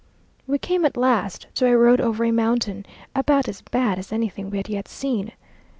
We 0.47 0.57
came 0.57 0.83
at 0.83 0.97
last 0.97 1.45
to 1.53 1.67
a 1.67 1.77
road 1.77 2.01
over 2.01 2.23
a 2.25 2.31
mountain, 2.31 2.87
about 3.15 3.47
as 3.47 3.61
bad 3.61 3.99
as 3.99 4.11
anything 4.11 4.49
we 4.49 4.57
had 4.57 4.67
yet 4.67 4.87
seen. 4.87 5.31